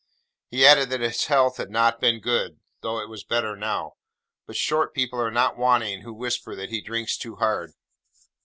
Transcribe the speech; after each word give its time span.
He 0.49 0.65
added 0.65 0.89
that 0.89 1.01
his 1.01 1.25
health 1.25 1.57
had 1.57 1.69
not 1.69 2.01
been 2.01 2.21
good, 2.21 2.59
though 2.81 2.99
it 2.99 3.07
was 3.07 3.23
better 3.23 3.55
now; 3.55 3.97
but 4.47 4.55
short 4.55 4.95
people 4.95 5.21
are 5.21 5.29
not 5.29 5.59
wanting 5.59 6.01
who 6.01 6.11
whisper 6.11 6.55
that 6.55 6.71
he 6.71 6.81
drinks 6.81 7.15
too 7.15 7.35
hard. 7.35 7.73